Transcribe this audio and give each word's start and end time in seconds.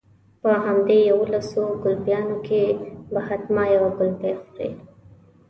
په 0.41 0.49
همدې 0.65 0.97
يوولسو 1.09 1.63
ګلپيانو 1.83 2.37
کې 2.47 2.63
به 3.11 3.19
حتما 3.27 3.63
يوه 3.75 3.89
ګلپۍ 3.99 4.33
خورې. 4.41 4.69